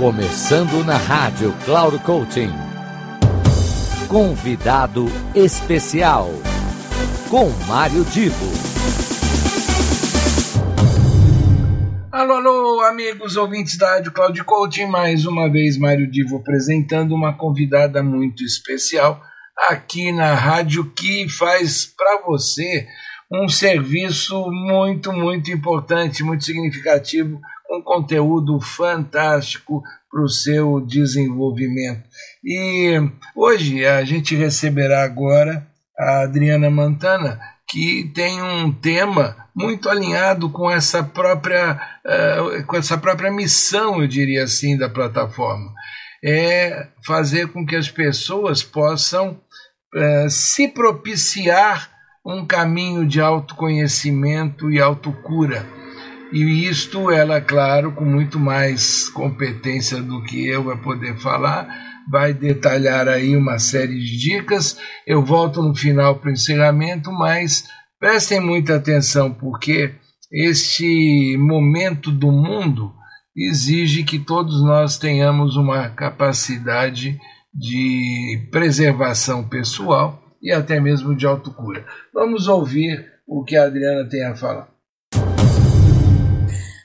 Começando 0.00 0.82
na 0.82 0.96
rádio 0.96 1.54
Cloud 1.62 1.98
Coaching. 1.98 2.48
Convidado 4.08 5.04
especial 5.34 6.30
com 7.28 7.50
Mário 7.68 8.02
Divo. 8.06 8.46
Alô, 12.10 12.32
alô, 12.32 12.80
amigos 12.80 13.36
ouvintes 13.36 13.76
da 13.76 13.96
Rádio 13.96 14.12
Cloud 14.12 14.42
Coaching, 14.42 14.86
mais 14.86 15.26
uma 15.26 15.50
vez 15.50 15.76
Mário 15.76 16.10
Divo 16.10 16.38
apresentando 16.38 17.14
uma 17.14 17.36
convidada 17.36 18.02
muito 18.02 18.42
especial 18.42 19.22
aqui 19.68 20.12
na 20.12 20.32
rádio 20.32 20.90
que 20.92 21.28
faz 21.28 21.84
para 21.84 22.22
você 22.22 22.86
um 23.30 23.46
serviço 23.48 24.50
muito, 24.50 25.12
muito 25.12 25.50
importante, 25.50 26.24
muito 26.24 26.42
significativo, 26.42 27.38
um 27.70 27.80
conteúdo 27.82 28.60
fantástico 28.60 29.82
para 30.10 30.22
o 30.22 30.28
seu 30.28 30.80
desenvolvimento. 30.80 32.02
E 32.44 33.00
hoje 33.36 33.86
a 33.86 34.04
gente 34.04 34.34
receberá 34.34 35.04
agora 35.04 35.66
a 35.96 36.22
Adriana 36.22 36.68
Mantana, 36.70 37.38
que 37.68 38.10
tem 38.14 38.42
um 38.42 38.72
tema 38.72 39.36
muito 39.54 39.88
alinhado 39.88 40.50
com 40.50 40.70
essa 40.70 41.02
própria, 41.02 41.80
uh, 42.04 42.66
com 42.66 42.76
essa 42.76 42.98
própria 42.98 43.30
missão, 43.30 44.00
eu 44.00 44.08
diria 44.08 44.44
assim, 44.44 44.76
da 44.76 44.88
plataforma. 44.88 45.72
É 46.24 46.88
fazer 47.06 47.48
com 47.48 47.64
que 47.64 47.76
as 47.76 47.88
pessoas 47.88 48.62
possam 48.62 49.40
uh, 49.94 50.28
se 50.28 50.68
propiciar 50.68 51.90
um 52.24 52.44
caminho 52.44 53.06
de 53.06 53.20
autoconhecimento 53.20 54.70
e 54.70 54.80
autocura. 54.80 55.79
E 56.32 56.68
isto 56.68 57.10
ela, 57.10 57.40
claro, 57.40 57.92
com 57.92 58.04
muito 58.04 58.38
mais 58.38 59.08
competência 59.08 60.00
do 60.00 60.22
que 60.22 60.46
eu 60.46 60.62
vai 60.62 60.76
poder 60.76 61.18
falar, 61.18 61.68
vai 62.08 62.32
detalhar 62.32 63.08
aí 63.08 63.34
uma 63.36 63.58
série 63.58 63.98
de 63.98 64.16
dicas. 64.16 64.78
Eu 65.04 65.24
volto 65.24 65.60
no 65.60 65.74
final 65.74 66.18
para 66.18 66.30
o 66.30 66.32
encerramento, 66.32 67.10
mas 67.10 67.64
prestem 67.98 68.40
muita 68.40 68.76
atenção, 68.76 69.32
porque 69.32 69.94
este 70.32 71.36
momento 71.36 72.12
do 72.12 72.30
mundo 72.30 72.92
exige 73.36 74.04
que 74.04 74.18
todos 74.18 74.62
nós 74.62 74.98
tenhamos 74.98 75.56
uma 75.56 75.88
capacidade 75.88 77.18
de 77.52 78.48
preservação 78.52 79.48
pessoal 79.48 80.22
e 80.40 80.52
até 80.52 80.78
mesmo 80.78 81.16
de 81.16 81.26
autocura. 81.26 81.84
Vamos 82.14 82.46
ouvir 82.46 83.04
o 83.26 83.42
que 83.42 83.56
a 83.56 83.64
Adriana 83.64 84.08
tem 84.08 84.24
a 84.24 84.36
falar. 84.36 84.68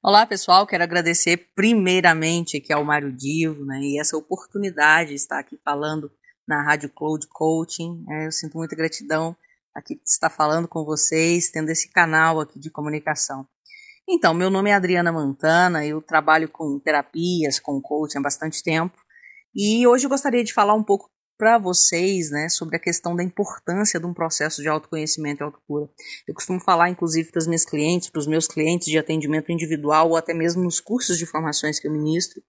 Olá 0.00 0.24
pessoal, 0.24 0.64
quero 0.64 0.84
agradecer 0.84 1.50
primeiramente 1.56 2.56
aqui 2.56 2.72
ao 2.72 2.84
Mário 2.84 3.12
Divo 3.12 3.64
né, 3.64 3.80
e 3.80 4.00
essa 4.00 4.16
oportunidade 4.16 5.10
de 5.10 5.16
estar 5.16 5.40
aqui 5.40 5.58
falando 5.64 6.08
na 6.46 6.62
Rádio 6.62 6.88
Cloud 6.88 7.26
Coaching. 7.26 8.04
É, 8.08 8.26
eu 8.26 8.32
sinto 8.32 8.56
muita 8.56 8.76
gratidão 8.76 9.36
aqui 9.74 10.00
estar 10.06 10.30
falando 10.30 10.68
com 10.68 10.84
vocês, 10.84 11.50
tendo 11.50 11.70
esse 11.70 11.90
canal 11.90 12.38
aqui 12.38 12.60
de 12.60 12.70
comunicação. 12.70 13.44
Então, 14.08 14.32
meu 14.32 14.50
nome 14.50 14.70
é 14.70 14.74
Adriana 14.74 15.10
Mantana, 15.10 15.84
eu 15.84 16.00
trabalho 16.00 16.48
com 16.48 16.78
terapias, 16.78 17.58
com 17.58 17.82
coaching 17.82 18.18
há 18.18 18.22
bastante 18.22 18.62
tempo 18.62 18.96
e 19.52 19.84
hoje 19.84 20.06
eu 20.06 20.10
gostaria 20.10 20.44
de 20.44 20.54
falar 20.54 20.74
um 20.74 20.84
pouco 20.84 21.10
para 21.38 21.56
vocês 21.56 22.30
né, 22.30 22.48
sobre 22.48 22.76
a 22.76 22.80
questão 22.80 23.14
da 23.14 23.22
importância 23.22 24.00
de 24.00 24.04
um 24.04 24.12
processo 24.12 24.60
de 24.60 24.68
autoconhecimento 24.68 25.42
e 25.42 25.44
autocura. 25.44 25.88
Eu 26.26 26.34
costumo 26.34 26.60
falar, 26.60 26.90
inclusive, 26.90 27.30
para 27.30 27.38
os 27.38 27.46
meus 27.46 27.64
clientes, 27.64 28.10
para 28.10 28.18
os 28.18 28.26
meus 28.26 28.48
clientes 28.48 28.88
de 28.88 28.98
atendimento 28.98 29.52
individual 29.52 30.10
ou 30.10 30.16
até 30.16 30.34
mesmo 30.34 30.64
nos 30.64 30.80
cursos 30.80 31.16
de 31.16 31.24
formações 31.24 31.78
que 31.78 31.86
eu 31.86 31.92
ministro, 31.92 32.42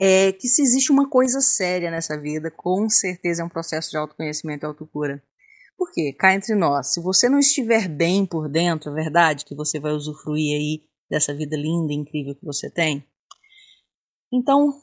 é 0.00 0.32
que 0.32 0.48
se 0.48 0.62
existe 0.62 0.90
uma 0.90 1.08
coisa 1.08 1.40
séria 1.40 1.90
nessa 1.90 2.20
vida, 2.20 2.50
com 2.50 2.90
certeza 2.90 3.42
é 3.42 3.44
um 3.44 3.48
processo 3.48 3.90
de 3.90 3.96
autoconhecimento 3.96 4.64
e 4.64 4.66
autocura. 4.66 5.22
Por 5.76 5.92
quê? 5.92 6.12
Cá 6.12 6.34
entre 6.34 6.56
nós, 6.56 6.92
se 6.92 7.00
você 7.00 7.28
não 7.28 7.38
estiver 7.38 7.88
bem 7.88 8.26
por 8.26 8.48
dentro, 8.48 8.90
é 8.90 8.94
verdade 8.94 9.44
que 9.44 9.54
você 9.54 9.78
vai 9.78 9.92
usufruir 9.92 10.56
aí 10.56 10.82
dessa 11.08 11.32
vida 11.32 11.56
linda 11.56 11.92
e 11.92 11.96
incrível 11.96 12.34
que 12.34 12.44
você 12.44 12.68
tem? 12.68 13.06
Então, 14.32 14.82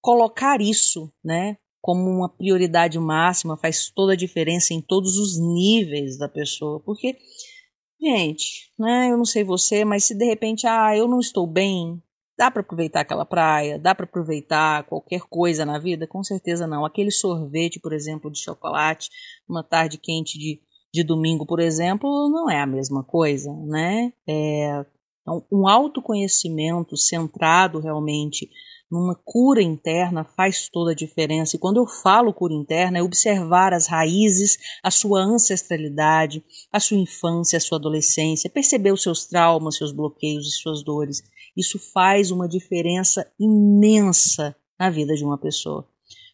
colocar 0.00 0.60
isso, 0.60 1.12
né, 1.22 1.58
como 1.86 2.10
uma 2.10 2.28
prioridade 2.28 2.98
máxima 2.98 3.56
faz 3.56 3.88
toda 3.94 4.14
a 4.14 4.16
diferença 4.16 4.74
em 4.74 4.80
todos 4.80 5.16
os 5.16 5.38
níveis 5.38 6.18
da 6.18 6.28
pessoa, 6.28 6.80
porque 6.80 7.16
gente, 8.00 8.72
né, 8.76 9.12
eu 9.12 9.16
não 9.16 9.24
sei 9.24 9.44
você, 9.44 9.84
mas 9.84 10.02
se 10.02 10.12
de 10.12 10.24
repente, 10.24 10.66
ah, 10.66 10.96
eu 10.96 11.06
não 11.06 11.20
estou 11.20 11.46
bem, 11.46 12.02
dá 12.36 12.50
para 12.50 12.60
aproveitar 12.62 13.02
aquela 13.02 13.24
praia, 13.24 13.78
dá 13.78 13.94
para 13.94 14.04
aproveitar 14.04 14.82
qualquer 14.88 15.20
coisa 15.30 15.64
na 15.64 15.78
vida? 15.78 16.08
Com 16.08 16.24
certeza 16.24 16.66
não. 16.66 16.84
Aquele 16.84 17.12
sorvete, 17.12 17.78
por 17.78 17.92
exemplo, 17.92 18.32
de 18.32 18.40
chocolate, 18.40 19.08
uma 19.48 19.62
tarde 19.62 19.96
quente 19.96 20.36
de, 20.40 20.60
de 20.92 21.04
domingo, 21.04 21.46
por 21.46 21.60
exemplo, 21.60 22.28
não 22.28 22.50
é 22.50 22.60
a 22.60 22.66
mesma 22.66 23.04
coisa, 23.04 23.52
né? 23.64 24.12
É, 24.28 24.84
então, 25.22 25.46
um 25.52 25.68
autoconhecimento 25.68 26.96
centrado 26.96 27.78
realmente 27.78 28.50
numa 28.90 29.14
cura 29.24 29.62
interna 29.62 30.24
faz 30.24 30.68
toda 30.68 30.92
a 30.92 30.94
diferença. 30.94 31.56
E 31.56 31.58
quando 31.58 31.78
eu 31.78 31.86
falo 31.86 32.32
cura 32.32 32.54
interna, 32.54 32.98
é 32.98 33.02
observar 33.02 33.72
as 33.72 33.86
raízes, 33.86 34.56
a 34.82 34.90
sua 34.90 35.20
ancestralidade, 35.20 36.44
a 36.72 36.78
sua 36.78 36.96
infância, 36.96 37.56
a 37.56 37.60
sua 37.60 37.78
adolescência, 37.78 38.50
perceber 38.50 38.92
os 38.92 39.02
seus 39.02 39.26
traumas, 39.26 39.76
seus 39.76 39.92
bloqueios 39.92 40.46
e 40.46 40.56
suas 40.56 40.84
dores. 40.84 41.22
Isso 41.56 41.78
faz 41.92 42.30
uma 42.30 42.48
diferença 42.48 43.26
imensa 43.38 44.54
na 44.78 44.90
vida 44.90 45.14
de 45.14 45.24
uma 45.24 45.38
pessoa. 45.38 45.88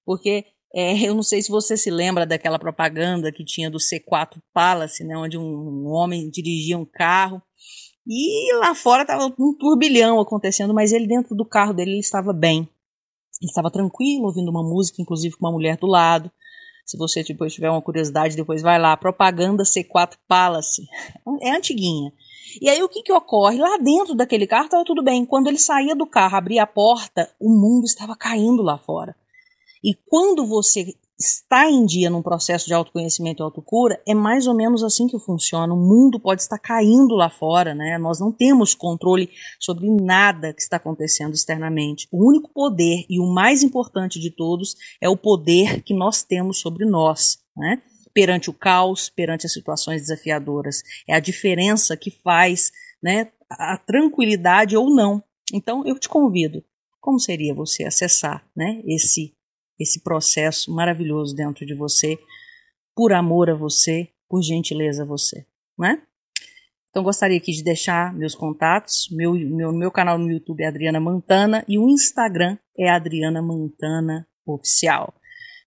Porque 0.04 0.44
é, 0.74 0.98
eu 1.08 1.14
não 1.14 1.22
sei 1.22 1.42
se 1.42 1.50
você 1.50 1.76
se 1.76 1.90
lembra 1.90 2.26
daquela 2.26 2.58
propaganda 2.58 3.32
que 3.32 3.44
tinha 3.44 3.70
do 3.70 3.78
C4 3.78 4.40
Palace, 4.52 5.04
né, 5.04 5.16
onde 5.16 5.38
um, 5.38 5.42
um 5.42 5.86
homem 5.88 6.28
dirigia 6.30 6.78
um 6.78 6.84
carro 6.84 7.42
e 8.06 8.54
lá 8.56 8.74
fora 8.74 9.02
estava 9.02 9.24
um 9.24 9.54
turbilhão 9.54 10.20
acontecendo, 10.20 10.74
mas 10.74 10.92
ele 10.92 11.06
dentro 11.06 11.34
do 11.34 11.44
carro 11.44 11.72
dele 11.72 11.92
ele 11.92 12.00
estava 12.00 12.32
bem. 12.32 12.68
Ele 13.40 13.48
estava 13.48 13.70
tranquilo, 13.70 14.26
ouvindo 14.26 14.50
uma 14.50 14.62
música, 14.62 15.00
inclusive 15.00 15.36
com 15.36 15.46
uma 15.46 15.52
mulher 15.52 15.76
do 15.76 15.86
lado. 15.86 16.30
Se 16.84 16.96
você 16.96 17.22
depois 17.22 17.54
tiver 17.54 17.70
uma 17.70 17.80
curiosidade, 17.80 18.36
depois 18.36 18.60
vai 18.60 18.78
lá. 18.78 18.96
Propaganda 18.96 19.62
C4 19.62 20.14
Palace. 20.26 20.86
É 21.40 21.50
antiguinha. 21.50 22.12
E 22.60 22.68
aí 22.68 22.82
o 22.82 22.88
que, 22.88 23.02
que 23.02 23.12
ocorre? 23.12 23.58
Lá 23.58 23.78
dentro 23.78 24.14
daquele 24.14 24.46
carro 24.46 24.64
estava 24.64 24.84
tudo 24.84 25.02
bem. 25.02 25.24
Quando 25.24 25.48
ele 25.48 25.58
saía 25.58 25.94
do 25.94 26.06
carro, 26.06 26.36
abria 26.36 26.64
a 26.64 26.66
porta, 26.66 27.30
o 27.40 27.48
mundo 27.48 27.84
estava 27.84 28.16
caindo 28.16 28.62
lá 28.62 28.78
fora. 28.78 29.16
E 29.82 29.94
quando 30.06 30.46
você 30.46 30.94
está 31.22 31.70
em 31.70 31.86
dia 31.86 32.10
num 32.10 32.22
processo 32.22 32.66
de 32.66 32.74
autoconhecimento 32.74 33.42
e 33.42 33.44
autocura, 33.44 34.00
é 34.06 34.14
mais 34.14 34.46
ou 34.46 34.54
menos 34.54 34.82
assim 34.82 35.06
que 35.06 35.18
funciona. 35.18 35.72
O 35.72 35.76
mundo 35.76 36.18
pode 36.18 36.42
estar 36.42 36.58
caindo 36.58 37.14
lá 37.14 37.30
fora, 37.30 37.74
né? 37.74 37.96
Nós 37.98 38.18
não 38.18 38.32
temos 38.32 38.74
controle 38.74 39.30
sobre 39.60 39.88
nada 39.88 40.52
que 40.52 40.60
está 40.60 40.76
acontecendo 40.76 41.34
externamente. 41.34 42.08
O 42.10 42.28
único 42.28 42.52
poder 42.52 43.04
e 43.08 43.20
o 43.20 43.26
mais 43.26 43.62
importante 43.62 44.18
de 44.18 44.30
todos 44.30 44.74
é 45.00 45.08
o 45.08 45.16
poder 45.16 45.82
que 45.82 45.94
nós 45.94 46.22
temos 46.22 46.58
sobre 46.58 46.84
nós, 46.84 47.38
né? 47.56 47.80
Perante 48.12 48.50
o 48.50 48.52
caos, 48.52 49.08
perante 49.08 49.46
as 49.46 49.52
situações 49.52 50.02
desafiadoras. 50.02 50.82
É 51.08 51.14
a 51.14 51.20
diferença 51.20 51.96
que 51.96 52.10
faz, 52.10 52.70
né, 53.02 53.30
a 53.48 53.78
tranquilidade 53.78 54.76
ou 54.76 54.94
não. 54.94 55.22
Então, 55.52 55.86
eu 55.86 55.98
te 55.98 56.08
convido. 56.08 56.62
Como 57.00 57.18
seria 57.18 57.54
você 57.54 57.84
acessar, 57.84 58.44
né, 58.54 58.82
esse 58.86 59.34
esse 59.82 60.02
processo 60.02 60.72
maravilhoso 60.72 61.34
dentro 61.34 61.66
de 61.66 61.74
você, 61.74 62.18
por 62.94 63.12
amor 63.12 63.50
a 63.50 63.54
você, 63.54 64.08
por 64.28 64.42
gentileza 64.42 65.02
a 65.02 65.06
você, 65.06 65.44
né? 65.78 66.02
Então 66.90 67.02
gostaria 67.02 67.38
aqui 67.38 67.52
de 67.52 67.64
deixar 67.64 68.14
meus 68.14 68.34
contatos, 68.34 69.08
meu, 69.10 69.32
meu, 69.32 69.72
meu 69.72 69.90
canal 69.90 70.18
no 70.18 70.30
YouTube 70.30 70.62
é 70.62 70.66
Adriana 70.66 71.00
Mantana 71.00 71.64
e 71.66 71.78
o 71.78 71.88
Instagram 71.88 72.58
é 72.78 72.90
Adriana 72.90 73.40
Mantana 73.40 74.28
Oficial. 74.46 75.14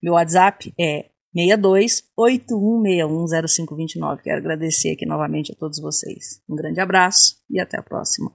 Meu 0.01 0.13
WhatsApp 0.13 0.71
é 0.79 1.09
62 1.35 2.03
81610529. 2.17 4.21
Quero 4.21 4.37
agradecer 4.37 4.91
aqui 4.91 5.05
novamente 5.05 5.51
a 5.51 5.55
todos 5.55 5.79
vocês. 5.79 6.41
Um 6.47 6.55
grande 6.55 6.79
abraço 6.79 7.37
e 7.49 7.59
até 7.59 7.79
a 7.79 7.83
próxima. 7.83 8.31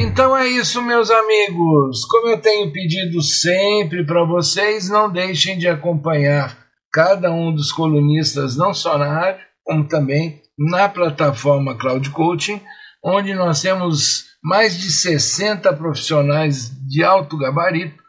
Então 0.00 0.34
é 0.34 0.48
isso, 0.48 0.80
meus 0.80 1.10
amigos. 1.10 2.06
Como 2.06 2.28
eu 2.28 2.40
tenho 2.40 2.72
pedido 2.72 3.20
sempre 3.20 4.02
para 4.02 4.24
vocês, 4.24 4.88
não 4.88 5.12
deixem 5.12 5.58
de 5.58 5.68
acompanhar 5.68 6.56
cada 6.90 7.30
um 7.30 7.54
dos 7.54 7.70
colunistas, 7.70 8.56
não 8.56 8.72
só 8.72 8.96
na 8.96 9.06
rádio, 9.06 9.44
como 9.62 9.86
também 9.86 10.40
na 10.58 10.88
plataforma 10.88 11.76
Cloud 11.76 12.08
Coaching, 12.10 12.62
onde 13.04 13.34
nós 13.34 13.60
temos 13.60 14.24
mais 14.42 14.78
de 14.78 14.90
60 14.90 15.70
profissionais 15.74 16.70
de 16.88 17.04
alto 17.04 17.36
gabarito 17.36 18.02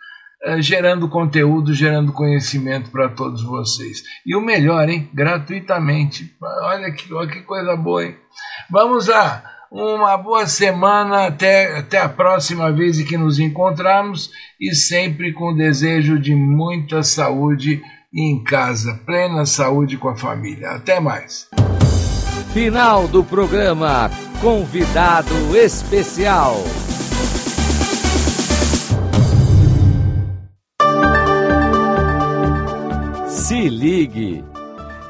eh, 0.46 0.62
gerando 0.62 1.10
conteúdo, 1.10 1.74
gerando 1.74 2.14
conhecimento 2.14 2.90
para 2.90 3.10
todos 3.10 3.44
vocês. 3.44 4.02
E 4.26 4.34
o 4.34 4.40
melhor, 4.40 4.88
hein? 4.88 5.10
Gratuitamente. 5.14 6.34
Olha 6.42 6.90
que, 6.94 7.14
olha 7.14 7.30
que 7.30 7.42
coisa 7.42 7.76
boa, 7.76 8.06
hein? 8.06 8.16
Vamos 8.70 9.08
lá. 9.08 9.51
Uma 9.72 10.18
boa 10.18 10.46
semana, 10.46 11.28
até, 11.28 11.78
até 11.78 11.98
a 12.00 12.10
próxima 12.10 12.72
vez 12.72 13.00
em 13.00 13.06
que 13.06 13.18
nos 13.18 13.40
encontrarmos 13.40 14.30
e 14.60 14.76
sempre 14.76 15.32
com 15.32 15.56
desejo 15.56 16.20
de 16.20 16.36
muita 16.36 17.02
saúde 17.02 17.82
em 18.14 18.44
casa, 18.44 19.00
plena 19.06 19.46
saúde 19.46 19.98
com 19.98 20.10
a 20.10 20.18
família. 20.18 20.72
Até 20.72 21.00
mais. 21.00 21.48
Final 22.54 23.08
do 23.08 23.24
programa 23.24 24.12
Convidado 24.42 25.56
Especial. 25.56 26.58
Se 33.30 33.70
ligue. 33.70 34.44